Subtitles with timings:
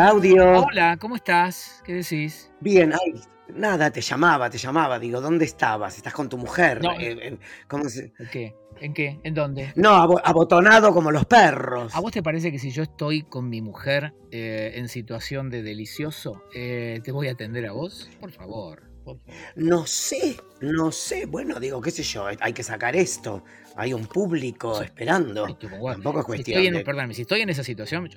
[0.00, 0.66] Claudio.
[0.66, 1.80] Hola, ¿cómo estás?
[1.82, 2.50] ¿Qué decís?
[2.60, 3.18] Bien, ay,
[3.48, 4.98] nada, te llamaba, te llamaba.
[4.98, 5.96] Digo, ¿dónde estabas?
[5.96, 6.82] ¿Estás con tu mujer?
[6.82, 6.92] No.
[7.00, 8.54] Eh, ¿cómo se- ¿En qué?
[8.78, 9.18] ¿En qué?
[9.24, 9.72] ¿En dónde?
[9.74, 11.94] No, abo- abotonado como los perros.
[11.94, 15.62] ¿A vos te parece que si yo estoy con mi mujer eh, en situación de
[15.62, 18.10] delicioso, eh, te voy a atender a vos?
[18.20, 18.82] Por favor.
[19.54, 21.24] No sé, no sé.
[21.24, 23.44] Bueno, digo, qué sé yo, hay que sacar esto.
[23.76, 25.46] Hay un público esperando.
[25.46, 26.80] Tampoco es cuestión estoy en, de...
[26.84, 28.08] perdóname, si estoy en esa situación.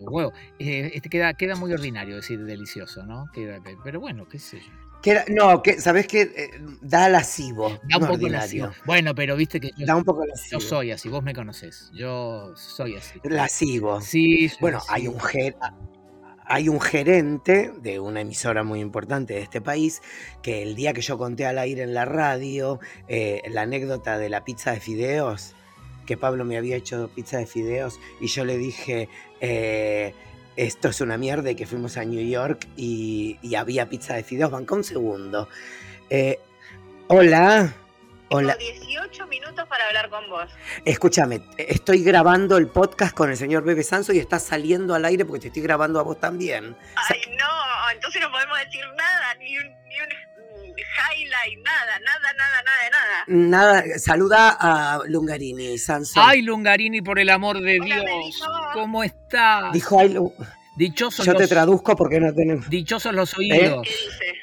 [0.60, 3.26] Eh, este queda, queda muy ordinario decir delicioso, ¿no?
[3.34, 4.72] Queda- pero bueno, qué sé yo.
[5.02, 6.22] que era- no, que, ¿sabes qué?
[6.22, 6.50] Eh,
[6.82, 8.66] da lascivo, Da un no poco ordinario.
[8.68, 8.84] lascivo.
[8.86, 11.90] Bueno, pero viste que yo, Da un poco yo soy así, vos me conocés.
[11.94, 13.20] Yo soy así.
[13.24, 14.00] Lascivo.
[14.02, 15.56] Sí, Bueno, hay un, ger-
[16.50, 20.02] hay un gerente de una emisora muy importante de este país
[20.42, 24.30] que el día que yo conté al aire en la radio eh, la anécdota de
[24.30, 25.54] la pizza de fideos,
[26.08, 29.10] que Pablo me había hecho pizza de fideos y yo le dije,
[29.42, 30.16] eh,
[30.56, 34.50] esto es una mierda y que fuimos a New York y, había pizza de fideos,
[34.50, 35.48] banca un segundo.
[36.10, 36.40] Eh,
[37.10, 37.76] hola.
[38.32, 40.50] Hola, Tengo 18 minutos para hablar con vos.
[40.86, 45.26] escúchame, estoy grabando el podcast con el señor Bebe Sanso y está saliendo al aire
[45.26, 46.76] porque te estoy grabando a vos también.
[47.10, 50.10] Ay, no, entonces no podemos decir nada, ni un, ni un
[50.78, 53.24] highlight, nada, nada, nada, nada nada.
[53.84, 56.22] Nada, saluda a Lungarini, Sanso.
[56.22, 58.44] Ay, Lungarini, por el amor de Hola, Dios.
[58.74, 59.72] ¿Cómo estás?
[59.74, 60.34] Dijo, ay, Lu-
[60.78, 62.70] Dichosos yo te traduzco porque no tenemos...
[62.70, 63.82] dichosos los oídos.
[63.84, 64.39] ¿Qué dice?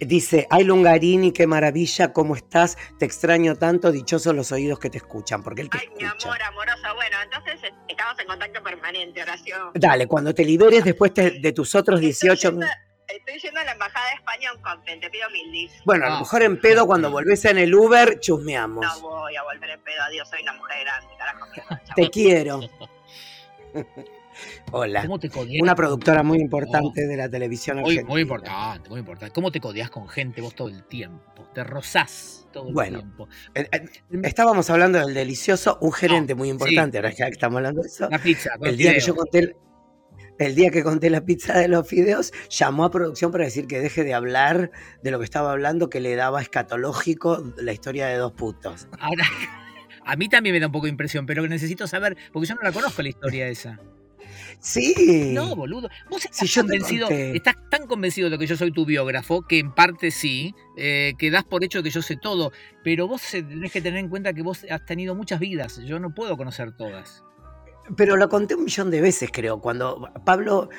[0.00, 2.76] Dice, ay Lungarini, qué maravilla, ¿cómo estás?
[2.98, 6.28] Te extraño tanto, dichosos los oídos que te escuchan, porque él te Ay, mi escucha.
[6.28, 6.92] amor, amorosa.
[6.92, 9.72] Bueno, entonces eh, estamos en contacto permanente, Horacio.
[9.74, 12.66] Dale, cuando te liberes después te- de tus otros 18 Estoy yendo,
[13.08, 15.72] estoy yendo a la Embajada de España un content, te pido mil dis.
[15.84, 18.84] Bueno, a lo mejor en pedo cuando volvés en el Uber, chusmeamos.
[18.84, 21.46] No voy a volver en pedo, adiós, soy una mujer grande, carajo.
[21.94, 22.60] Te quiero.
[24.72, 25.02] Hola.
[25.02, 25.62] ¿Cómo te codias?
[25.62, 28.08] Una productora muy importante de la televisión Muy, argentina.
[28.12, 29.32] muy importante, muy importante.
[29.32, 31.48] ¿Cómo te codias con gente vos todo el tiempo?
[31.54, 33.28] Te rozás todo el Bueno, tiempo.
[33.54, 33.80] Eh, eh,
[34.24, 38.08] Estábamos hablando del delicioso, un gerente muy importante, ahora que estamos hablando de eso.
[38.10, 38.50] La pizza.
[38.60, 39.56] El día que yo conté el,
[40.38, 43.80] el día que conté la pizza de los fideos, llamó a producción para decir que
[43.80, 44.70] deje de hablar
[45.02, 48.88] de lo que estaba hablando, que le daba escatológico la historia de dos putos.
[48.98, 49.24] Ahora,
[50.04, 52.62] a mí también me da un poco de impresión, pero necesito saber, porque yo no
[52.62, 53.78] la conozco la historia esa.
[54.60, 55.32] Sí.
[55.32, 55.88] No, boludo.
[56.10, 59.42] Vos estás, Si yo te convencido, estás tan convencido de que yo soy tu biógrafo,
[59.42, 62.52] que en parte sí, eh, que das por hecho que yo sé todo,
[62.82, 66.14] pero vos tenés que tener en cuenta que vos has tenido muchas vidas, yo no
[66.14, 67.22] puedo conocer todas.
[67.96, 69.60] Pero lo conté un millón de veces, creo.
[69.60, 70.70] Cuando Pablo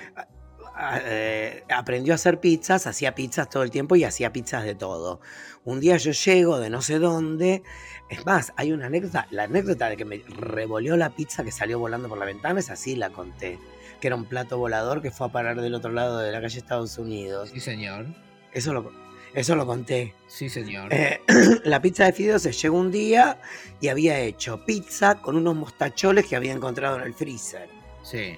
[0.80, 5.20] eh, aprendió a hacer pizzas, hacía pizzas todo el tiempo y hacía pizzas de todo.
[5.66, 7.64] Un día yo llego de no sé dónde.
[8.10, 9.28] Es más, hay una anécdota.
[9.32, 12.70] La anécdota de que me revolvió la pizza que salió volando por la ventana, es
[12.70, 13.60] así la conté.
[14.00, 16.58] Que era un plato volador que fue a parar del otro lado de la calle
[16.58, 17.50] Estados Unidos.
[17.54, 18.06] Sí, señor.
[18.54, 18.92] Eso lo,
[19.34, 20.14] eso lo conté.
[20.28, 20.94] Sí, señor.
[20.94, 21.22] Eh,
[21.64, 23.40] la pizza de fideos se llegó un día
[23.82, 27.68] y había hecho pizza con unos mostacholes que había encontrado en el freezer.
[28.04, 28.38] Sí.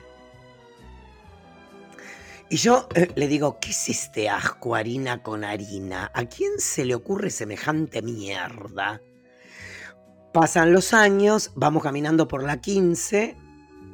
[2.49, 6.11] Y yo eh, le digo, ¿qué es este asco harina con harina?
[6.13, 9.01] ¿A quién se le ocurre semejante mierda?
[10.33, 13.35] Pasan los años, vamos caminando por la 15,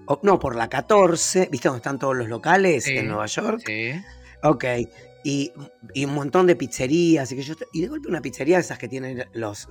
[0.08, 3.62] o, no, por la 14, ¿viste dónde están todos los locales Sí, en Nueva York?
[3.66, 3.92] Sí.
[4.44, 4.64] Ok,
[5.26, 5.52] y,
[5.94, 8.78] y un montón de pizzerías, y, que yo, y de golpe una pizzería de esas
[8.78, 9.68] que tienen los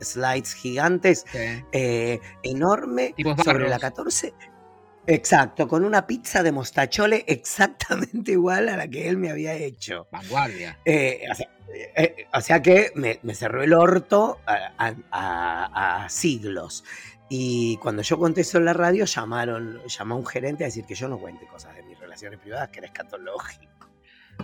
[0.00, 1.38] slides gigantes, sí.
[1.72, 3.14] eh, enorme,
[3.44, 4.34] sobre la 14.
[5.06, 10.08] Exacto, con una pizza de mostachole exactamente igual a la que él me había hecho.
[10.10, 10.78] Vanguardia.
[10.84, 11.48] Eh, o, sea,
[11.96, 16.84] eh, o sea que me, me cerró el orto a, a- a- a siglos.
[17.28, 20.94] Y cuando yo conté eso en la radio, llamaron, llamó un gerente a decir que
[20.94, 23.66] yo no cuente cosas de mis relaciones privadas, que era escatológico.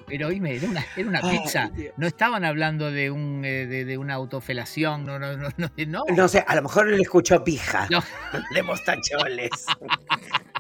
[0.06, 1.69] Pero oíme, era una, era una Ay, pizza.
[1.75, 1.93] Dios.
[1.99, 6.05] No estaban hablando de un eh, de, de una autofelación, no, no, no, no, no.
[6.17, 8.03] No sé, a lo mejor él escuchó pija No.
[8.55, 9.50] de mostacholes.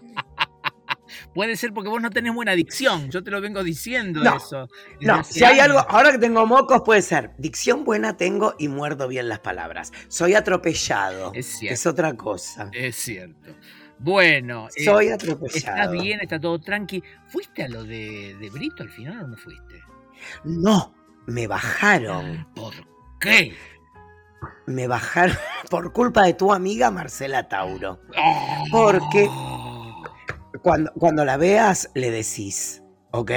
[1.34, 3.10] Puede ser porque vos no tenés buena dicción.
[3.10, 4.68] Yo te lo vengo diciendo No, eso.
[5.00, 5.90] No, si hay algo, años.
[5.92, 9.92] ahora que tengo mocos puede ser, dicción buena tengo y muerdo bien las palabras.
[10.08, 11.74] Soy atropellado, Es cierto.
[11.74, 12.68] es otra cosa.
[12.72, 13.50] Es cierto.
[13.98, 15.92] Bueno, eh, Soy está atropellado.
[15.92, 17.02] bien, está todo tranqui.
[17.28, 19.80] ¿Fuiste a lo de, de Brito al final o no fuiste?
[20.44, 20.94] No,
[21.26, 22.74] me bajaron, ¿Por
[23.20, 23.54] qué?
[24.66, 25.36] me bajaron
[25.70, 28.00] por culpa de tu amiga Marcela Tauro.
[28.18, 28.64] Oh.
[28.70, 29.30] Porque-
[30.60, 33.30] Cuando, cuando la veas, le decís, ¿ok?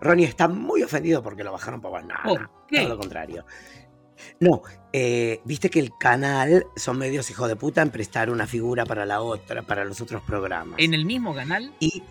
[0.00, 2.22] Ronnie está muy ofendido porque lo bajaron por nada.
[2.70, 3.44] Todo lo contrario.
[4.40, 4.62] No,
[4.92, 9.04] eh, viste que el canal son medios hijos de puta en prestar una figura para
[9.06, 10.78] la otra, para los otros programas.
[10.78, 11.72] ¿En el mismo canal?
[11.80, 12.02] Y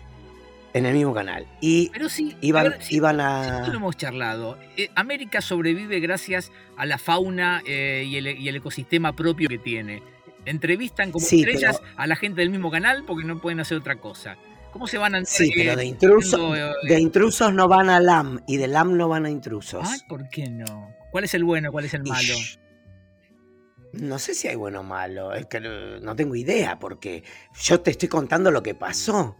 [0.72, 1.46] En el mismo canal.
[1.60, 3.66] Y Pero sí, iban, a ver, sí, iban a.
[3.66, 4.58] lo hemos charlado.
[4.76, 9.58] Eh, América sobrevive gracias a la fauna eh, y, el, y el ecosistema propio que
[9.58, 10.02] tiene.
[10.46, 13.76] Entrevistan como Sí, estrellas pero- a la gente del mismo canal porque no pueden hacer
[13.78, 14.36] otra cosa.
[14.72, 17.88] ¿Cómo se van a Sí, eh, pero de intrusos, haciendo, eh, de intrusos no van
[17.90, 19.86] a LAM y de LAM no van a intrusos.
[19.88, 20.94] Ay, ¿por qué no?
[21.10, 21.72] ¿Cuál es el bueno?
[21.72, 22.34] ¿Cuál es el malo?
[23.92, 27.24] No sé si hay bueno o malo, es que no no tengo idea, porque
[27.62, 29.36] yo te estoy contando lo que pasó.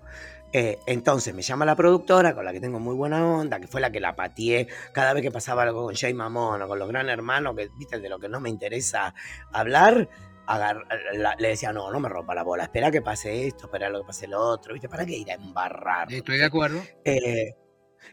[0.52, 3.80] Eh, entonces me llama la productora, con la que tengo muy buena onda, que fue
[3.82, 6.88] la que la pateé cada vez que pasaba algo con Jay Mamón o con los
[6.88, 9.12] gran hermanos, que viste de lo que no me interesa
[9.52, 10.08] hablar,
[10.46, 13.88] agar- la- le decía, no, no me rompa la bola, espera que pase esto, espera
[13.88, 14.88] lo que pase lo otro, ¿viste?
[14.88, 16.12] ¿Para qué ir a embarrar?
[16.12, 16.82] Estoy de acuerdo.
[17.04, 17.54] eh,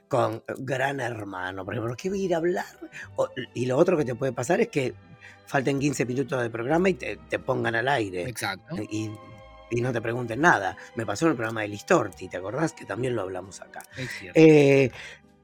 [0.08, 2.66] con Gran Hermano, por ejemplo, ¿qué voy a ir a hablar?
[3.16, 4.94] O- y lo otro que te puede pasar es que
[5.46, 8.76] falten 15 minutos de programa y te, te pongan al aire Exacto.
[8.90, 9.12] y,
[9.70, 10.78] y no te pregunten nada.
[10.96, 12.74] Me pasó en el programa de Listorti, ¿te acordás?
[12.74, 13.84] Que también lo hablamos acá.
[13.98, 14.40] Es cierto.
[14.40, 14.92] Eh,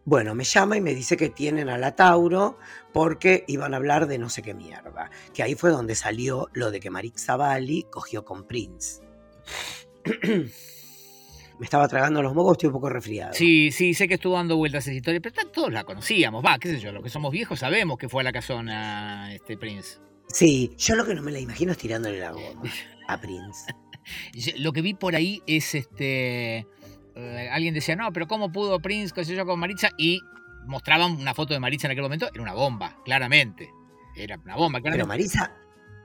[0.10, 2.58] bueno, me llama y me dice que tienen a la Tauro
[2.92, 5.12] porque iban a hablar de no sé qué mierda.
[5.36, 9.04] Que ahí fue donde salió lo de que Marik Zavalli cogió con Prince.
[10.26, 13.34] me estaba tragando los mocos, estoy un poco resfriado.
[13.34, 16.44] Sí, sí, sé que estuvo dando vueltas esa historia, pero todos la conocíamos.
[16.44, 19.58] Va, qué sé yo, los que somos viejos sabemos que fue a la casona este
[19.58, 20.00] Prince.
[20.30, 22.64] Sí, yo lo que no me la imagino es tirándole la goma
[23.08, 23.72] a Prince.
[24.58, 26.66] Lo que vi por ahí es este.
[27.20, 29.90] Eh, alguien decía, no, pero ¿cómo pudo Prince, qué sé yo, con Maritza?
[29.98, 30.22] Y
[30.66, 33.70] mostraban una foto de Maritza en aquel momento, era una bomba, claramente.
[34.16, 35.08] Era una bomba, Pero claramente.
[35.08, 35.52] Marisa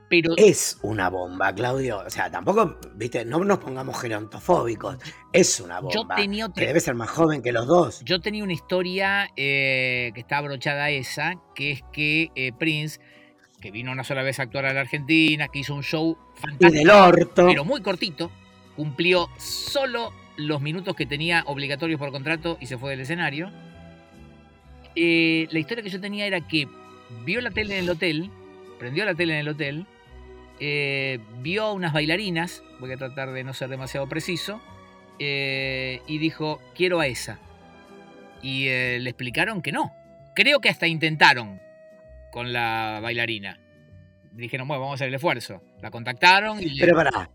[0.09, 2.03] Pero, es una bomba, Claudio.
[2.05, 4.97] O sea, tampoco, viste, no nos pongamos gerontofóbicos.
[5.33, 6.15] Es una yo bomba.
[6.15, 8.01] Que debe ser más joven que los dos.
[8.05, 12.99] Yo tenía una historia eh, que está abrochada a esa, que es que eh, Prince,
[13.59, 16.39] que vino una sola vez a actuar a la Argentina, que hizo un show Y
[16.41, 17.47] fantástico, del orto.
[17.47, 18.31] pero muy cortito,
[18.75, 23.51] cumplió solo los minutos que tenía obligatorios por contrato y se fue del escenario.
[24.95, 26.67] Eh, la historia que yo tenía era que
[27.25, 28.29] vio la tele en el hotel,
[28.79, 29.85] prendió la tele en el hotel,
[30.59, 34.61] eh, vio a unas bailarinas, voy a tratar de no ser demasiado preciso,
[35.19, 37.39] eh, y dijo, quiero a esa.
[38.41, 39.93] Y eh, le explicaron que no.
[40.35, 41.59] Creo que hasta intentaron
[42.31, 43.59] con la bailarina.
[44.33, 45.61] Dijeron, bueno, vamos a hacer el esfuerzo.
[45.81, 46.65] La contactaron y...
[46.71, 47.29] le- Pero pará.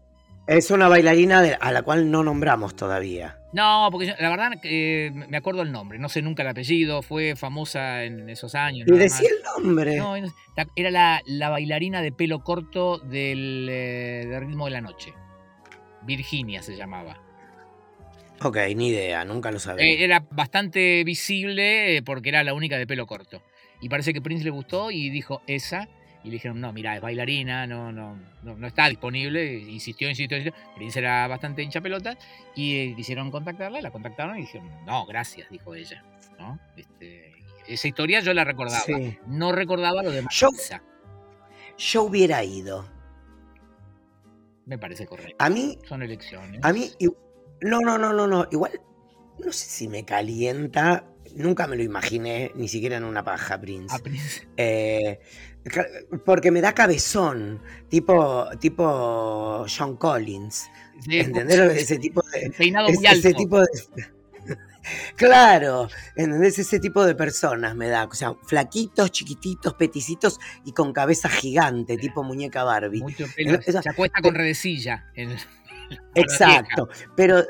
[0.47, 3.37] Es una bailarina de- a la cual no nombramos todavía.
[3.53, 7.03] No, porque yo- la verdad eh, me acuerdo el nombre, no sé nunca el apellido,
[7.03, 8.89] fue famosa en esos años.
[8.89, 9.97] Y decía el nombre.
[9.97, 10.15] No,
[10.77, 15.13] era la, la bailarina de pelo corto del eh, ritmo de la noche.
[16.03, 17.21] Virginia se llamaba.
[18.43, 19.85] Ok, ni idea, nunca lo sabía.
[19.85, 23.43] Eh, era bastante visible eh, porque era la única de pelo corto.
[23.83, 25.89] Y parece que Prince le gustó y dijo esa.
[26.23, 29.55] Y le dijeron, no, mira, es bailarina, no, no, no, no está disponible.
[29.55, 30.61] Insistió, insistió, insistió.
[30.77, 32.17] Prince era bastante hincha pelota.
[32.55, 36.05] Y eh, quisieron contactarla, la contactaron y dijeron, no, gracias, dijo ella.
[36.39, 36.59] ¿no?
[36.77, 37.33] Este,
[37.69, 38.81] esa historia yo la recordaba.
[38.81, 39.19] Sí.
[39.27, 40.25] No recordaba lo de
[41.79, 42.87] Yo- hubiera ido.
[44.67, 45.35] Me parece correcto.
[45.39, 46.61] A mí, Son elecciones.
[46.63, 46.91] a mí,
[47.63, 48.47] no, no, no, no, no.
[48.51, 48.81] Igual,
[49.39, 51.07] no sé si me calienta.
[51.35, 53.95] Nunca me lo imaginé, ni siquiera en una paja, Prince.
[53.95, 54.49] A Prince.
[54.57, 55.21] Eh,
[56.25, 60.69] porque me da cabezón, tipo, tipo John Collins.
[61.01, 61.59] Sí, ¿Entendés?
[61.77, 62.51] Ese tipo de.
[62.51, 63.29] peinado es- muy alto.
[63.29, 63.67] ese tipo de.
[65.15, 66.59] Claro, ¿entendés?
[66.59, 68.05] Ese tipo de personas me da.
[68.05, 73.01] O sea, flaquitos, chiquititos, peticitos y con cabeza gigante, tipo muñeca Barbie.
[73.03, 73.61] Mucho pelo.
[73.63, 75.05] Se acuesta con redecilla.
[75.15, 75.37] en-
[76.15, 76.89] Exacto.
[77.15, 77.43] Pero,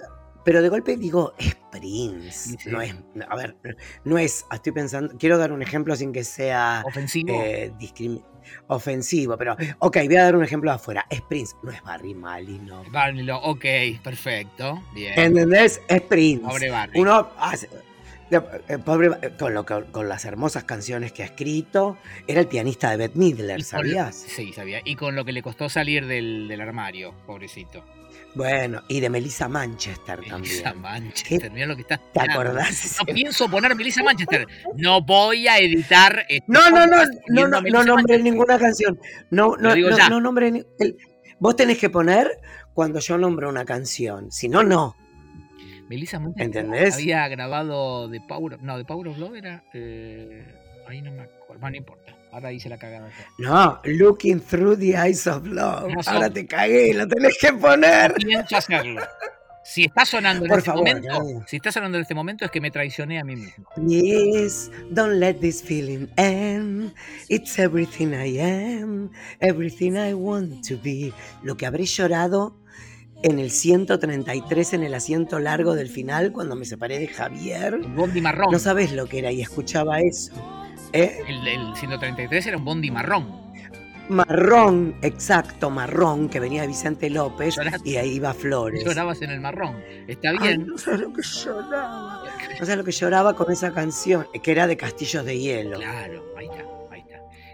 [0.44, 2.56] pero de golpe digo, es Prince.
[2.58, 2.70] Sí.
[2.70, 2.94] No es.
[3.28, 3.56] A ver,
[4.04, 4.44] no es.
[4.52, 5.14] Estoy pensando.
[5.18, 6.82] Quiero dar un ejemplo sin que sea.
[6.86, 7.32] Ofensivo.
[7.44, 7.72] eh,
[8.68, 11.06] ofensivo, pero ok, voy a dar un ejemplo de afuera.
[11.10, 12.82] Es Prince, no es Barry Malino.
[12.90, 13.64] Barney Lo- ok,
[14.02, 14.82] perfecto.
[14.94, 15.18] Bien.
[15.18, 15.80] ¿Entendés?
[15.88, 16.44] Es Prince.
[16.46, 17.00] Pobre Barney.
[17.00, 17.68] Uno hace-
[18.84, 22.90] pobre, eh, con, lo que- con las hermosas canciones que ha escrito, era el pianista
[22.90, 24.14] de Bette Midler, ¿sabías?
[24.16, 24.80] Sí, sabía.
[24.84, 27.84] Y con lo que le costó salir del, del armario, pobrecito.
[28.34, 30.82] Bueno, y de Melissa Manchester Melissa también.
[30.82, 31.96] Manchester, mira lo que está.
[31.98, 32.32] ¿Te esperando.
[32.40, 32.96] acordás?
[33.00, 34.46] No pienso poner Melissa Manchester.
[34.76, 36.24] No voy a editar.
[36.28, 39.00] este No, no, no, no, no, no Melissa nombré ninguna canción.
[39.30, 40.96] No, no, no, no nombré el-
[41.40, 42.38] Vos tenés que poner
[42.74, 44.30] cuando yo nombro una canción.
[44.30, 44.94] Si no, no.
[45.90, 46.94] Melissa Manchester ¿Entendés?
[46.94, 49.64] había grabado de Power of- No, de Power of Love era.
[49.74, 50.46] eh,
[50.88, 51.60] ahí no me acuerdo.
[51.60, 52.16] Bueno, no importa.
[52.32, 53.10] Ahora hice la cagada.
[53.38, 55.92] No, Looking Through the Eyes of Love.
[55.92, 58.12] No, Ahora te cagué, lo tenés que poner.
[58.12, 59.02] No pienso hacerlo.
[59.64, 62.50] Si está sonando en Por este favor, momento, si está sonando en este momento es
[62.50, 63.66] que me traicioné a mí mismo.
[63.86, 66.92] Yes, don't let this feeling end.
[67.28, 71.12] It's everything I am, everything I want to be.
[71.42, 72.56] Lo que habré llorado
[73.22, 77.74] en el 133 en el asiento largo del final cuando me separé de Javier.
[77.74, 78.50] Un bondi marrón.
[78.50, 80.32] No sabes lo que era y escuchaba eso.
[80.92, 81.20] ¿Eh?
[81.28, 83.40] El, el 133 era un bondi marrón.
[84.08, 87.88] Marrón, exacto, marrón, que venía de Vicente López Lloraste.
[87.88, 88.84] y ahí iba Flores.
[88.84, 89.76] Llorabas en el marrón.
[90.08, 90.66] Está Ay, bien.
[90.66, 92.24] no sabes lo que lloraba.
[92.58, 95.78] No sabes lo que lloraba con esa canción, que era de Castillos de Hielo.
[95.78, 96.64] Claro, ahí está.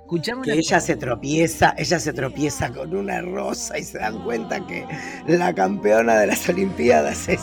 [0.06, 4.64] Escuchame Que ella se tropieza, ella se tropieza con una rosa y se dan cuenta
[4.64, 4.86] que
[5.26, 7.40] la campeona de las Olimpiadas es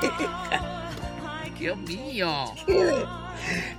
[0.00, 0.90] ciega.
[1.56, 2.28] Dios mío.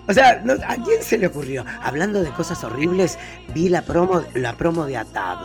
[0.08, 1.66] O sea, no- ¿a quién se le ocurrió?
[1.84, 3.20] Hablando de cosas horribles,
[3.54, 5.40] vi la promo, la promo de Atab.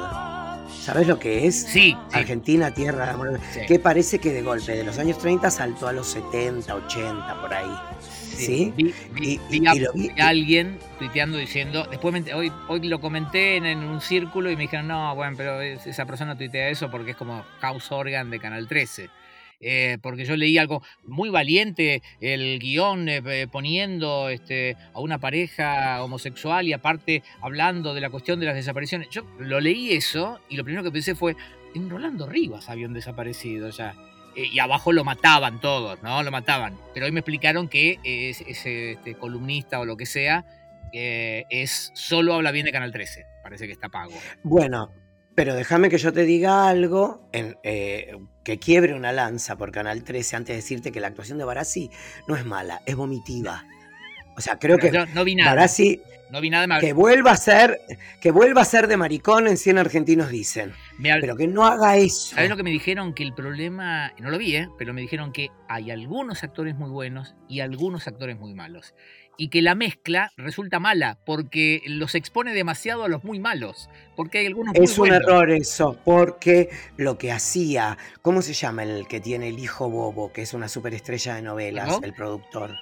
[0.80, 1.62] ¿Sabes lo que es?
[1.62, 1.96] Sí, sí.
[2.12, 3.40] Argentina, tierra de amor.
[3.52, 7.40] sí, Que parece que de golpe de los años 30 saltó a los 70, 80,
[7.40, 7.66] por ahí.
[8.36, 8.72] ¿Sí?
[8.76, 12.34] Vi, vi- Y- vi a, y lo vi- vi a alguien tuiteando diciendo, después me
[12.34, 15.86] hoy, hoy lo comenté en, en un círculo y me dijeron, no, bueno, pero es-
[15.86, 19.08] esa persona tuitea eso porque es como House Organ de Canal 13.
[19.58, 25.16] Eh, porque yo leí algo muy valiente, el guion eh, eh, poniendo este, a una
[25.18, 29.08] pareja homosexual y aparte hablando de la cuestión de las desapariciones.
[29.10, 31.36] Yo lo leí eso y lo primero que pensé fue,
[31.74, 33.94] en Rolando Rivas habían desaparecido ya.
[34.36, 36.22] Eh, y abajo lo mataban todos, ¿no?
[36.22, 36.78] Lo mataban.
[36.92, 40.44] Pero hoy me explicaron que ese, ese, este, columnista o lo que sea
[40.92, 43.24] eh, es solo habla bien de Canal 13.
[43.42, 44.12] Parece que está pago.
[44.42, 44.92] Bueno,
[45.34, 50.04] pero déjame que yo te diga algo en, eh, que quiebre una lanza por Canal
[50.04, 51.90] 13 antes de decirte que la actuación de Barassi
[52.28, 53.64] no es mala, es vomitiva.
[54.36, 55.50] O sea, creo que no vi nada.
[55.50, 56.66] Barassi No vi nada.
[56.66, 57.80] Me, que vuelva a ser
[58.20, 62.34] que vuelva a ser de maricón en 100 argentinos dicen, pero que no haga eso.
[62.34, 63.14] ¿Sabes lo que me dijeron?
[63.14, 64.68] Que el problema, no lo vi, ¿eh?
[64.78, 68.94] pero me dijeron que hay algunos actores muy buenos y algunos actores muy malos.
[69.38, 73.90] Y que la mezcla resulta mala porque los expone demasiado a los muy malos.
[74.16, 75.18] Porque hay algunos muy Es un buenos.
[75.20, 80.32] error eso, porque lo que hacía, ¿cómo se llama el que tiene el hijo bobo,
[80.32, 82.00] que es una superestrella de novelas, ¿No?
[82.02, 82.74] el productor?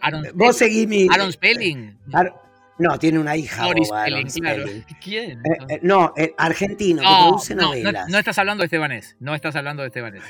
[0.00, 1.06] Aaron, Vos seguí mi...
[1.10, 1.96] Aaron Spelling.
[2.12, 2.34] Ar-
[2.78, 4.28] No, tiene una hija boba, claro.
[4.28, 4.84] Spelling.
[5.02, 5.30] ¿Quién?
[5.40, 8.08] Eh, eh, no, eh, argentino, que No, produce no, no, novelas.
[8.08, 9.16] no estás hablando de Estebanés.
[9.20, 10.22] No estás hablando de Estebanés.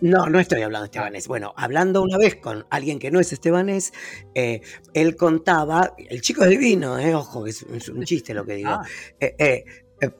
[0.00, 1.26] No, no estoy hablando de Estebanés.
[1.28, 3.92] Bueno, hablando una vez con alguien que no es Estebanés,
[4.34, 4.60] eh,
[4.94, 8.54] él contaba, el chico es divino, eh, ojo, que es, es un chiste lo que
[8.54, 8.70] digo.
[8.70, 8.82] Ah,
[9.20, 9.64] Eh, eh,
[10.00, 10.10] eh,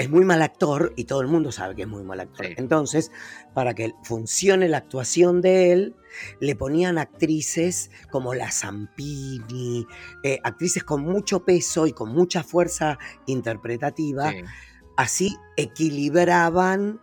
[0.00, 2.46] es muy mal actor y todo el mundo sabe que es muy mal actor.
[2.46, 2.54] Sí.
[2.56, 3.12] Entonces,
[3.52, 5.94] para que funcione la actuación de él,
[6.40, 9.86] le ponían actrices como la Zampini,
[10.22, 14.38] eh, actrices con mucho peso y con mucha fuerza interpretativa, sí.
[14.96, 17.02] así equilibraban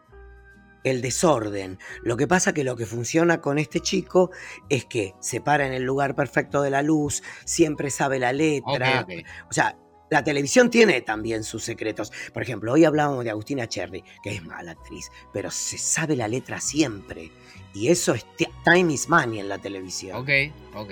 [0.83, 1.77] el desorden.
[2.01, 4.31] Lo que pasa que lo que funciona con este chico
[4.69, 9.05] es que se para en el lugar perfecto de la luz, siempre sabe la letra.
[9.51, 9.77] O sea,
[10.09, 12.11] la televisión tiene también sus secretos.
[12.33, 16.27] Por ejemplo, hoy hablábamos de Agustina Cherry, que es mala actriz, pero se sabe la
[16.27, 17.31] letra siempre.
[17.73, 20.17] Y eso es ti- time is money en la televisión.
[20.17, 20.29] Ok,
[20.75, 20.89] ok.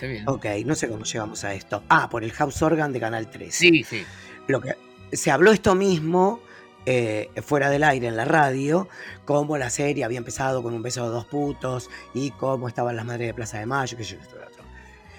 [0.00, 0.28] Me bien.
[0.28, 1.82] Ok, no sé cómo llegamos a esto.
[1.88, 3.50] Ah, por el House Organ de Canal 13.
[3.52, 4.04] Sí, sí.
[4.46, 4.76] Lo que,
[5.12, 6.40] se habló esto mismo
[6.86, 8.88] eh, fuera del aire en la radio,
[9.24, 13.04] cómo la serie había empezado con un beso de dos putos y cómo estaban las
[13.04, 14.64] madres de Plaza de Mayo, que yo, esto, otro.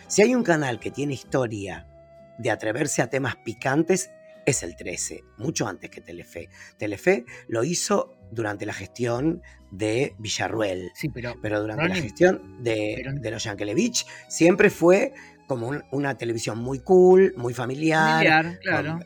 [0.07, 1.85] Si hay un canal que tiene historia
[2.39, 4.09] de atreverse a temas picantes,
[4.45, 6.49] es el 13, mucho antes que Telefe.
[6.77, 12.93] Telefe lo hizo durante la gestión de Villarruel, Sí, pero pero durante la gestión de,
[12.95, 15.13] pero- de los Yankelevich siempre fue
[15.47, 18.25] como un- una televisión muy cool, muy familiar.
[18.25, 18.93] familiar, claro.
[18.99, 19.05] con-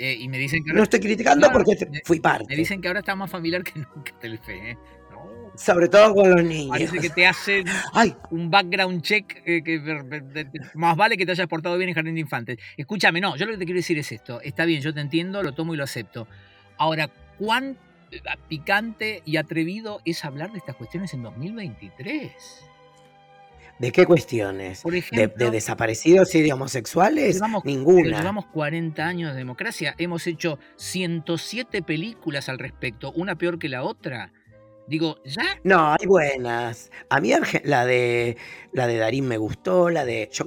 [0.00, 2.46] Eh, y me dicen que no ahora, estoy criticando No, porque fui parte.
[2.48, 4.70] me dicen que ahora está más familiar que nunca Telefe.
[4.70, 4.78] ¿eh?
[5.56, 6.68] Sobre todo con los niños.
[6.70, 9.80] parece que te hacen Ay, un background check eh, que
[10.74, 12.58] más vale que te hayas portado bien en jardín de infantes.
[12.76, 14.40] Escúchame, no, yo lo que te quiero decir es esto.
[14.40, 16.28] Está bien, yo te entiendo, lo tomo y lo acepto.
[16.76, 17.76] Ahora, ¿cuán
[18.12, 22.30] eh, picante y atrevido es hablar de estas cuestiones en 2023?
[23.80, 24.82] ¿de qué cuestiones?
[24.82, 27.36] Por ¿De, ejemplo, de desaparecidos y de homosexuales?
[27.36, 28.18] Llevamos- Ninguna.
[28.18, 33.82] llevamos 40 años de democracia, hemos hecho 107 películas al respecto, una peor que la
[33.84, 34.32] otra.
[34.88, 36.90] Digo, ya No, hay buenas.
[37.10, 37.30] A mí
[37.64, 38.36] la de
[38.72, 40.44] la de Darín me gustó, la de yo,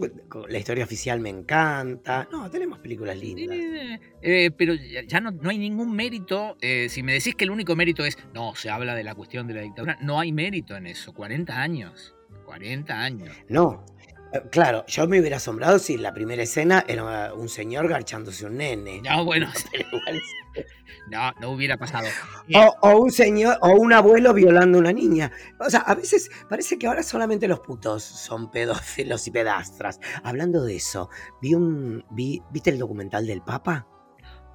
[0.48, 2.28] la historia oficial me encanta.
[2.32, 3.56] No, tenemos películas lindas.
[3.58, 6.58] Eh, eh, pero ya no, no hay ningún mérito.
[6.62, 9.48] eh, si me decís que el único mérito es, no, se habla de la cuestión
[9.48, 11.14] de la dictadura, no hay mérito en eso.
[11.14, 12.16] 40 años.
[12.46, 13.30] 40 años.
[13.48, 13.86] No.
[14.34, 18.58] eh, Claro, yo me hubiera asombrado si la primera escena era un señor garchándose un
[18.58, 19.02] nene.
[19.04, 20.22] No, bueno, Pero igual-
[21.10, 22.08] no, no hubiera pasado.
[22.48, 25.32] Eh, O, o un señor, o un abuelo violando a una niña.
[25.60, 30.00] O sea, a veces parece que ahora solamente los putos son pedófilos y pedastras.
[30.24, 31.10] Hablando de eso,
[31.42, 32.04] vi un.
[32.12, 33.88] Vi, ¿Viste el documental del Papa?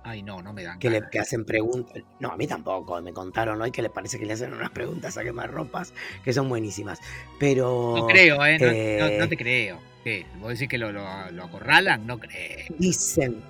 [0.09, 0.79] Ay, no, no me dan.
[0.79, 2.01] que le que hacen preguntas.
[2.21, 3.01] No, a mí tampoco.
[3.03, 6.49] Me contaron hoy que le parece que le hacen unas preguntas a quemarropas que son
[6.49, 7.01] buenísimas.
[7.41, 8.57] Pero No creo, ¿eh?
[8.61, 9.81] No, eh, no- no te creo.
[10.05, 10.25] ¿Qué?
[10.39, 12.07] ¿Vos decís que lo, lo, lo acorralan?
[12.07, 12.67] No creo.
[12.79, 13.43] dicen,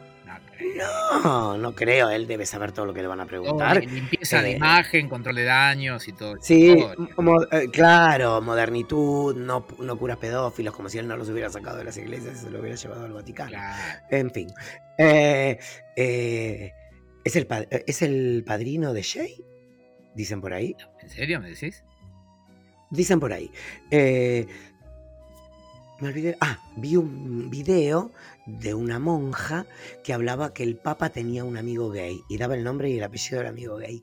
[0.76, 2.10] No no, creo.
[2.10, 3.84] Él debe saber todo lo que le van a preguntar.
[3.84, 6.36] limpieza de eh, imagen, control de daños y todo.
[6.40, 6.76] Sí,
[7.16, 11.78] mo- eh, claro, modernitud, no, no curas pedófilos, como si él no los hubiera sacado
[11.78, 13.50] de las iglesias y se lo hubiera llevado al Vaticano.
[13.50, 14.02] Claro.
[14.10, 14.48] En fin.
[14.98, 15.58] Eh,
[17.24, 17.46] ¿es, el,
[17.86, 19.44] ¿Es el padrino de Shay?
[20.14, 20.74] Dicen por ahí.
[21.02, 21.84] ¿En serio me decís?
[22.90, 23.50] Dicen por ahí.
[25.98, 26.36] Me olvidé.
[26.40, 28.12] Ah, vi un video
[28.46, 29.66] de una monja
[30.04, 33.04] que hablaba que el Papa tenía un amigo gay y daba el nombre y el
[33.04, 34.02] apellido del amigo gay.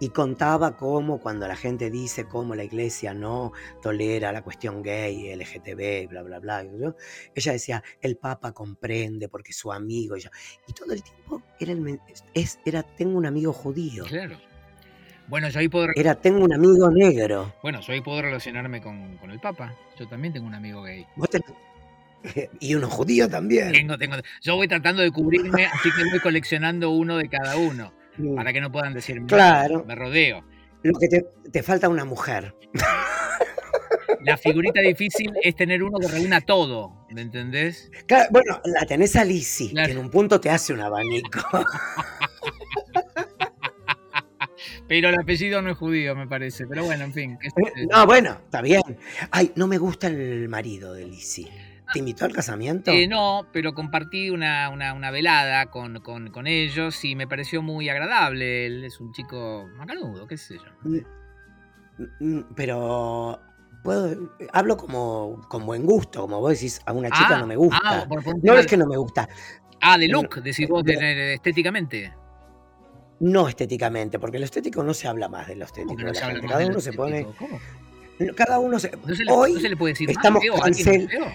[0.00, 5.32] Y contaba cómo cuando la gente dice cómo la iglesia no tolera la cuestión gay,
[5.34, 6.96] LGTB, bla, bla, bla, ¿no?
[7.34, 10.16] ella decía, el Papa comprende porque es su amigo.
[10.16, 12.00] Y, todo el tiempo era, el
[12.34, 14.36] es, era, tengo un amigo judío, Claro.
[15.26, 17.54] Bueno, yo ahí puedo, era, tengo un amigo negro.
[17.62, 19.74] bueno, yo ahí puedo relacionarme con, con el Papa.
[19.98, 21.06] Yo también tengo un amigo gay.
[21.16, 21.54] Vos tenés-
[22.60, 23.72] Y uno judío también.
[23.72, 24.16] Tengo, tengo.
[24.42, 27.92] Yo voy tratando de cubrirme, así que voy coleccionando uno de cada uno.
[28.36, 29.84] Para que no puedan decir Claro.
[29.86, 30.44] me rodeo.
[30.82, 32.54] Lo que te, te falta una mujer.
[34.24, 37.90] La figurita difícil es tener uno que reúna todo, ¿me entendés?
[38.06, 39.86] Claro, bueno, la tenés a Lizzie, Claro.
[39.86, 41.40] que en un punto te hace un abanico.
[44.88, 46.66] Pero el apellido no es judío, me parece.
[46.66, 47.38] Pero bueno, en fin.
[47.42, 47.86] yo.
[47.90, 48.82] No, bueno, está bien.
[49.30, 51.48] Ay, no me gusta el marido de Lizzie.
[51.92, 52.90] ¿Te invitó al casamiento?
[52.90, 57.62] Eh, no, pero compartí una, una, una velada con, con, con ellos y me pareció
[57.62, 58.66] muy agradable.
[58.66, 61.02] Él es un chico macanudo, qué sé yo.
[62.56, 63.40] Pero
[63.82, 67.56] puedo, hablo como con buen gusto, como vos decís, a una chica Ah, no me
[67.56, 67.80] gusta.
[67.84, 69.28] Ah, por- no es que no me gusta,
[69.80, 72.14] Ah, de look, decís vos, de- de- de- estéticamente.
[73.20, 75.88] no estéticamente, porque lo estético no se habla más de lo estético.
[75.94, 76.46] ¿Cómo que de no la se habla gente.
[76.48, 77.26] más Cada uno se pone?
[77.38, 77.60] ¿Cómo?
[78.36, 81.08] cada uno se, ¿No se le, hoy no se le puede decir más estamos cancel-
[81.08, 81.26] feo?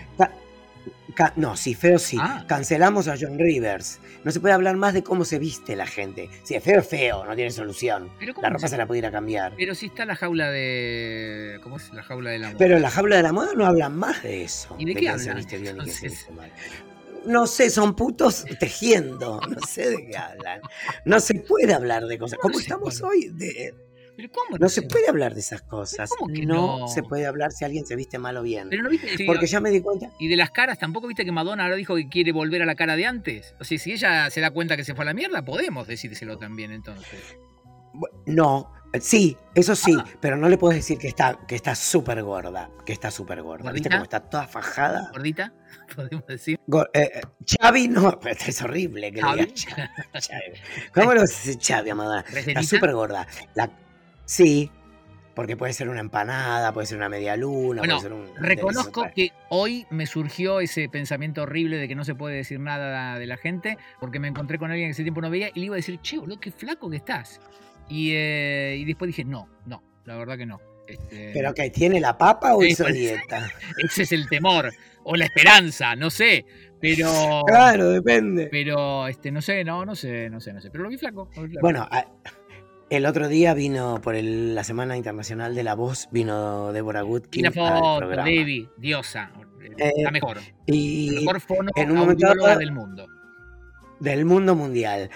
[1.15, 2.17] Ca- no, sí, feo sí.
[2.19, 2.45] Ah.
[2.47, 3.99] Cancelamos a John Rivers.
[4.23, 6.29] No se puede hablar más de cómo se viste la gente.
[6.43, 8.11] Si es feo, es feo, no tiene solución.
[8.19, 9.53] Pero, ¿cómo La ropa se- se la puede ir a cambiar.
[9.57, 11.59] pero si está la jaula de.
[11.63, 13.97] ¿Cómo es la jaula de la Pero en la jaula de la moda no hablan
[13.97, 14.75] más de eso.
[14.77, 16.27] ¿Y de qué quién se hablan, viste bien y quién se entonces?
[16.27, 16.51] viste mal.
[17.25, 19.39] No sé, son putos tejiendo.
[19.41, 20.61] No sé de qué hablan.
[21.05, 22.39] No se puede hablar de cosas.
[22.41, 23.11] ¿Cómo estamos puede?
[23.13, 23.73] hoy, de-
[24.19, 26.09] ¿Pero cómo no se puede hablar de esas cosas.
[26.09, 26.87] ¿Cómo que no, no?
[26.89, 28.67] se puede hablar si alguien se viste mal o bien.
[28.69, 29.15] Pero no viste.
[29.15, 30.09] sí, Porque ya me di cuenta.
[30.19, 32.75] Y de las caras, tampoco viste que Madonna ahora dijo que quiere volver a la
[32.75, 33.55] cara de antes.
[33.61, 36.37] O sea, si ella se da cuenta que se fue a la mierda, podemos decírselo
[36.37, 37.37] también entonces.
[38.25, 40.05] No, sí, eso sí, Ah.
[40.19, 43.71] pero no le puedes decir que está que está súper gorda, que está súper gorda.
[43.71, 45.09] ¿Viste cómo está toda fajada?
[45.11, 45.53] ¿Gordita?
[45.95, 46.59] Podemos decir.
[46.93, 49.53] Eh, eh, Chavi no, es horrible que Chavi.
[49.53, 50.43] Chavi.
[50.93, 52.23] ¿Cómo lo dice Chavi, amada?
[52.33, 53.25] Está súper gorda.
[53.55, 53.71] La,
[54.29, 54.71] sí,
[55.33, 58.27] porque puede ser una empanada, puede ser una media luna, Bueno, puede ser un...
[58.35, 63.17] Reconozco que hoy me surgió ese pensamiento horrible de que no se puede decir nada
[63.17, 65.65] de la gente, porque me encontré con alguien que ese tiempo no veía y le
[65.67, 67.39] iba a decir, che, boludo, qué flaco que estás.
[67.87, 70.59] Y, eh, y después dije, no, no, la verdad que no.
[70.87, 72.95] Este, ¿Pero que tiene la papa o hizo pues.
[72.95, 73.49] dieta?
[73.77, 74.71] Ese es el temor,
[75.03, 76.45] o la esperanza, no sé.
[76.81, 78.47] Pero, Claro, depende.
[78.49, 80.69] pero este, no sé, no, no sé, no sé, no sé.
[80.69, 81.29] Pero lo vi flaco.
[81.35, 81.61] lo vi flaco.
[81.61, 82.05] Bueno, a-
[82.89, 87.43] el otro día vino por el- la Semana Internacional de la Voz, vino Débora Goodkin
[87.43, 88.29] la al programa.
[88.29, 89.31] Debbie, diosa,
[89.77, 93.07] Eh, la mejor, la Y mejor fono en un momento del mundo.
[93.99, 95.09] del mundo mundial.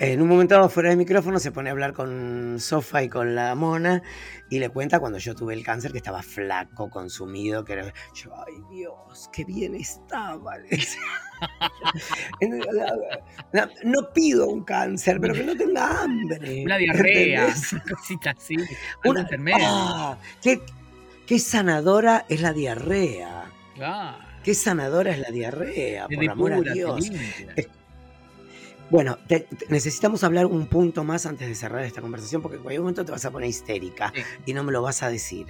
[0.00, 3.34] En un momento dado, fuera de micrófono, se pone a hablar con Sofa y con
[3.34, 4.00] la mona
[4.48, 7.92] y le cuenta cuando yo tuve el cáncer que estaba flaco, consumido, que era...
[8.14, 10.54] Yo, ay Dios, qué bien estaba.
[13.84, 16.62] no pido un cáncer, pero que no tenga hambre.
[16.64, 17.72] Una diarrea, ¿entendés?
[17.72, 18.54] una cosita así.
[19.04, 19.58] Una- intermedio.
[19.62, 20.60] Ah, qué,
[21.26, 23.50] qué sanadora es la diarrea.
[23.74, 24.18] Claro.
[24.44, 27.10] Qué sanadora es la diarrea, por amor a Dios.
[27.56, 27.68] Es-
[28.90, 32.62] Bueno, te- te- necesitamos hablar un punto más antes de cerrar esta conversación porque en
[32.62, 34.22] cualquier momento te vas a poner histérica Sí.
[34.46, 35.46] y no me lo vas a decir,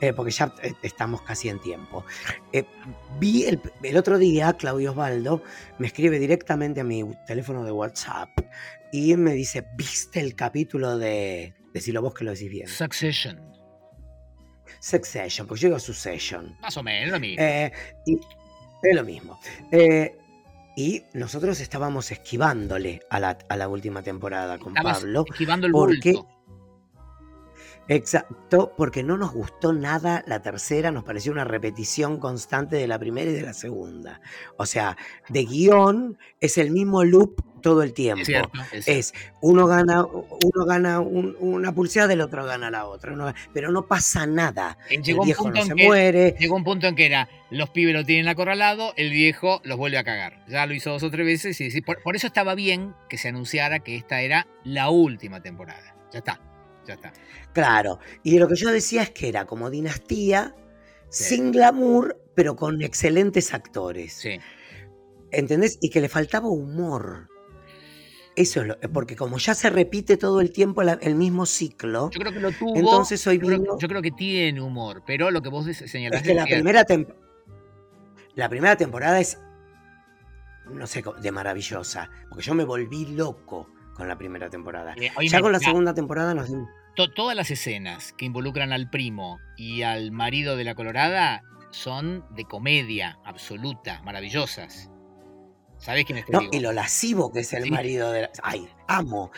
[0.00, 2.04] eh, porque ya eh, estamos casi en tiempo.
[2.52, 2.64] Eh,
[3.20, 5.42] vi el, el otro día, Claudio Osvaldo
[5.78, 8.30] me escribe directamente a mi teléfono de WhatsApp
[8.90, 11.54] y me dice, ¿viste el capítulo de...
[11.74, 12.66] Decilo vos que lo decís bien.
[12.68, 13.38] Succession.
[14.80, 16.56] Succession, pues yo digo Succession.
[16.60, 17.42] Más o menos lo mismo.
[17.44, 17.70] Eh,
[18.06, 18.14] y
[18.82, 19.38] es lo mismo.
[19.72, 20.16] Eh,
[20.78, 25.24] y nosotros estábamos esquivándole a la, a la última temporada con Estabas Pablo.
[25.28, 26.37] esquivando el porque- bulto.
[27.88, 32.98] Exacto, porque no nos gustó nada la tercera, nos pareció una repetición constante de la
[32.98, 34.20] primera y de la segunda.
[34.58, 34.96] O sea,
[35.30, 38.20] de guion es el mismo loop todo el tiempo.
[38.20, 38.90] Es cierto, es cierto.
[39.00, 43.12] Es uno gana, uno gana un- una pulseada, el otro gana la otra.
[43.12, 44.76] uno- pero no pasa nada.
[44.90, 46.36] Eh, El Llegó un punto no en se que muere.
[46.38, 49.98] Llegó un punto en que era, los pibes lo tienen acorralado, el viejo los vuelve
[49.98, 50.44] a cagar.
[50.46, 53.28] Ya lo hizo dos o tres veces y por, por eso estaba bien que se
[53.28, 55.96] anunciara que esta era la última temporada.
[56.12, 56.40] Ya está,
[56.88, 57.12] ya está.
[57.52, 57.98] Claro.
[58.22, 60.54] Y lo que yo decía es que era como dinastía,
[61.10, 61.24] Sí.
[61.36, 64.12] sin glamour, pero con excelentes actores.
[64.14, 64.38] Sí.
[65.30, 65.78] ¿Entendés?
[65.80, 67.28] Y que le faltaba humor.
[68.36, 72.08] Eso es lo, porque como ya se repite todo el tiempo la- el mismo ciclo,
[72.10, 72.76] Yo creo que lo tuvo.
[72.76, 75.90] entonces hoy yo, creo, yo creo que tiene humor, pero lo que vos des- Es
[75.90, 77.12] señalaste que la primera, tem-
[78.36, 79.38] la primera temporada es,
[80.70, 82.10] no sé, de maravillosa.
[82.28, 84.94] Porque yo me volví loco con la primera temporada.
[84.96, 86.70] Eh, Ya con la segunda temporada nos dimos.
[86.96, 92.24] to- todas las escenas que involucran al primo y al marido de la Colorada son
[92.30, 94.90] de comedia absoluta, maravillosas.
[95.78, 96.52] ¿Sabés quién es te No, digo?
[96.54, 97.70] y lo lascivo que es el Sí.
[97.70, 98.30] marido de la.
[98.42, 99.30] Ay, amo.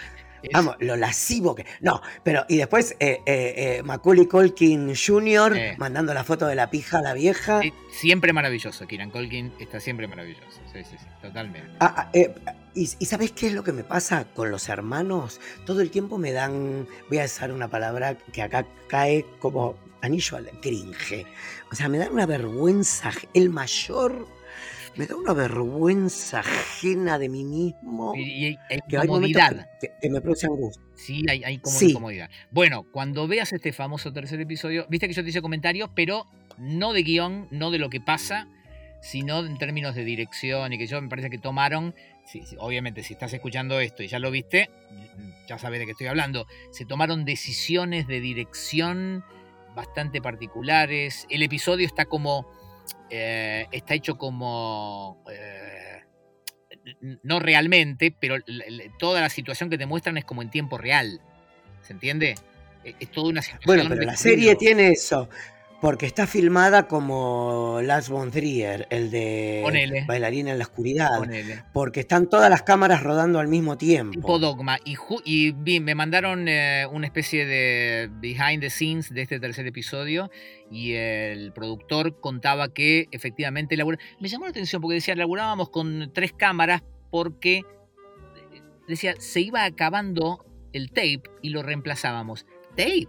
[0.42, 1.66] Es- Vamos, lo lascivo que.
[1.82, 5.54] No, pero y después eh, eh, eh, Macaulay Culkin Jr.
[5.76, 7.60] Mandando la foto de la pija a la vieja.
[7.90, 10.60] Siempre maravilloso, Kieran Colkin está siempre maravilloso.
[10.72, 11.70] Sí, sí, sí, totalmente.
[11.80, 12.34] Ah, ah, eh,
[12.74, 15.40] y, y sabes qué es lo que me pasa con los hermanos?
[15.66, 16.86] Todo el tiempo me dan.
[17.08, 21.26] Voy a usar una palabra que acá cae como anillo al cringe.
[21.70, 23.10] O sea, me dan una vergüenza.
[23.34, 24.26] El mayor
[24.96, 28.14] me da una vergüenza ajena de mí mismo.
[28.16, 28.56] Y, hay
[28.88, 29.68] Que hay momentos incomodidad.
[29.80, 30.82] que, que- me produce angustia.
[30.96, 31.90] Sí, hay, hay como Sí.
[31.90, 32.28] incomodidad.
[32.50, 36.26] Bueno, cuando veas este famoso tercer episodio, viste que yo te hice comentarios, pero
[36.58, 38.48] no de guion, no de lo que pasa,
[39.00, 41.94] sino en términos de dirección y que yo me parece que tomaron,
[42.26, 44.70] sí, sí, obviamente si estás escuchando esto y ya lo viste,
[45.48, 49.24] ya sabes de qué estoy hablando, se tomaron decisiones de dirección
[49.74, 51.26] bastante particulares.
[51.30, 52.46] El episodio está como,
[53.10, 55.24] eh, está hecho como...
[55.30, 56.02] eh,
[57.22, 58.36] no realmente, pero
[58.98, 61.20] toda la situación que te muestran es como en tiempo real.
[61.82, 62.34] ¿Se entiende?
[62.84, 63.66] E- Es toda una situación.
[63.66, 65.28] Bueno, pero la serie tiene eso.
[65.80, 70.04] Porque está filmada como Lars von Trier, el de Ponele.
[70.06, 71.18] Bailarina en la Oscuridad.
[71.18, 71.64] Ponele.
[71.72, 74.12] Porque están todas las cámaras rodando al mismo tiempo.
[74.12, 74.78] Tipo dogma.
[74.84, 80.30] Y, me mandaron eh, una especie de behind the scenes de este tercer episodio.
[80.70, 86.10] Y el productor contaba que efectivamente labura- Me llamó la atención porque decía, laburábamos con
[86.12, 87.62] tres cámaras porque eh,
[88.86, 92.44] decía, se iba acabando el tape y lo reemplazábamos.
[92.76, 93.08] ¿Tape?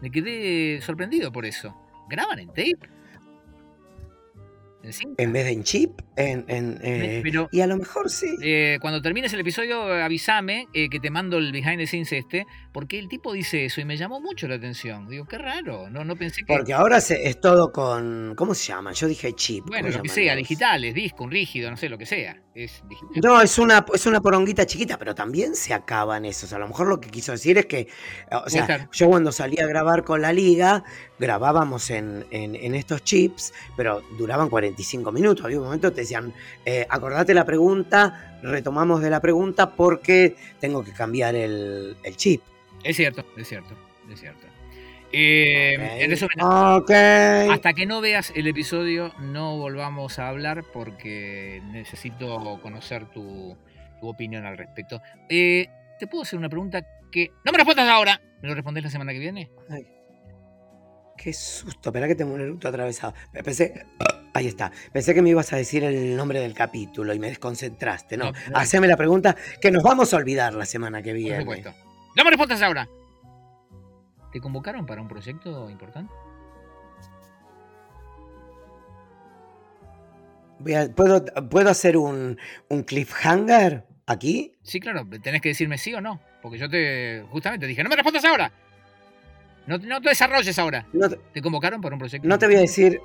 [0.00, 1.76] Me quedé sorprendido por eso.
[2.10, 2.76] ¿Graban en tape?
[4.82, 5.22] ¿En cinta?
[5.22, 8.34] En vez de en chip, en, en, eh, Pero- y a lo mejor sí.
[8.42, 12.10] Eh, cuando termines el episodio, eh, avísame eh, que te mando el behind the scenes
[12.14, 15.06] este, porque el tipo dice eso y me llamó mucho la atención.
[15.06, 16.54] Digo, qué raro, no, no pensé que.
[16.54, 18.32] Porque ahora se- es todo con.
[18.36, 18.92] ¿Cómo se llama?
[18.94, 19.66] Yo dije chip.
[19.66, 22.40] bueno, ¿cómo lo que sea, digitales, disco, un rígido, no sé, lo que sea.
[22.52, 22.82] Es.
[23.22, 26.52] No, es una, es una poronguita chiquita, pero también se acaban esos.
[26.52, 27.86] A lo mejor lo que quiso decir es que,
[28.32, 30.82] o sea, yo cuando salí a grabar con la liga,
[31.18, 35.44] grabábamos en, en- en estos chips, pero duraban 45 minutos.
[35.44, 36.34] Había un momento que te decían,
[36.64, 42.42] eh, acordate la pregunta, retomamos de la pregunta porque tengo que cambiar el, el chip.
[42.82, 43.74] Es cierto, es cierto,
[44.12, 44.46] es cierto.
[45.12, 46.00] Eh, Ok.
[46.02, 53.06] En resumen, hasta que no veas el episodio, no volvamos a hablar porque necesito conocer
[53.10, 53.56] tu,
[54.00, 55.00] tu opinión al respecto.
[55.28, 55.66] Eh,
[55.98, 57.30] ¿Te puedo hacer una pregunta que.
[57.44, 58.20] No me respondas ahora!
[58.42, 59.50] ¿Me lo respondés la semana que viene?
[59.68, 59.86] Ay,
[61.16, 63.12] qué susto, espera que tengo un eructo atravesado.
[63.44, 63.84] Pensé,
[64.32, 68.16] ahí está, pensé que me ibas a decir el nombre del capítulo y me desconcentraste.
[68.16, 68.56] No, No, no.
[68.58, 71.40] haceme la pregunta que nos vamos a olvidar la semana que Por viene.
[71.40, 71.74] supuesto.
[72.16, 72.88] No me respondas ahora.
[74.32, 76.12] ¿Te convocaron para un proyecto importante?
[80.94, 82.38] ¿puedo, ¿Puedo hacer un,
[82.68, 84.56] un cliffhanger aquí?
[84.62, 86.20] Sí, claro, tenés que decirme sí o no.
[86.42, 87.24] Porque yo te.
[87.30, 88.52] Justamente dije, no me respondas ahora.
[89.66, 90.86] No, no te desarrolles ahora.
[90.92, 92.26] No te, ¿Te convocaron para un proyecto?
[92.26, 93.00] no te voy a decir...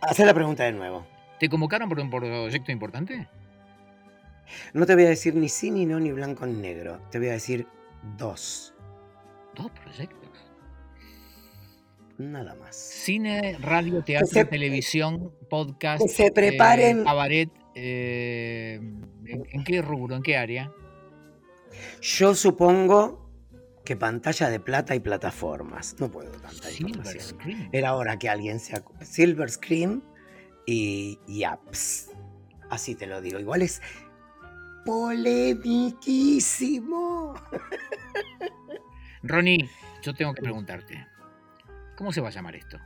[0.00, 1.06] Hacer la pregunta de nuevo.
[1.38, 3.28] ¿Te convocaron por un proyecto importante?
[4.72, 7.00] No te voy a decir ni sí, ni no, ni blanco, ni negro.
[7.10, 7.66] Te voy a decir
[8.16, 8.74] dos.
[9.56, 10.30] Dos proyectos.
[12.18, 12.76] Nada más.
[12.76, 16.02] Cine, radio, teatro, se- televisión, podcast.
[16.02, 17.00] Que se preparen.
[17.00, 17.50] eh, cabaret.
[17.74, 18.78] eh,
[19.26, 20.14] ¿en, en qué rubro?
[20.16, 20.70] ¿En qué área?
[22.00, 23.30] Yo supongo
[23.84, 25.96] que pantalla de plata y plataformas.
[25.98, 27.20] No puedo tanta Silver.
[27.20, 27.68] Screen.
[27.72, 30.04] Era hora que alguien se Silver Screen
[30.66, 32.10] y, y apps.
[32.70, 33.40] Así te lo digo.
[33.40, 33.80] Igual es
[34.84, 37.34] polemiquísimo.
[39.22, 39.70] Ronnie,
[40.02, 41.06] yo tengo que preguntarte,
[41.96, 42.78] ¿cómo se va a llamar esto?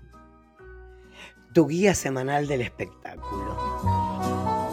[1.54, 4.65] Tu guía semanal del espectáculo.